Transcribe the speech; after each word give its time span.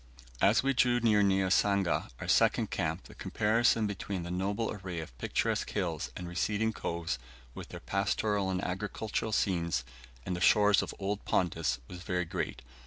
As 0.41 0.63
we 0.63 0.73
drew 0.73 0.99
near 0.99 1.21
Niasanga, 1.21 2.09
our 2.19 2.27
second 2.27 2.71
camp, 2.71 3.03
the 3.03 3.13
comparison 3.13 3.85
between 3.85 4.23
the 4.23 4.31
noble 4.31 4.71
array 4.73 4.99
of 4.99 5.15
picturesque 5.19 5.69
hills 5.69 6.09
and 6.17 6.27
receding 6.27 6.73
coves, 6.73 7.19
with 7.53 7.69
their 7.69 7.79
pastoral 7.81 8.49
and 8.49 8.63
agricultural 8.63 9.31
scenes, 9.31 9.83
and 10.25 10.35
the 10.35 10.41
shores 10.41 10.81
of 10.81 10.91
old 10.97 11.23
Pontus, 11.25 11.77
was 11.87 12.01
very 12.01 12.25
great. 12.25 12.63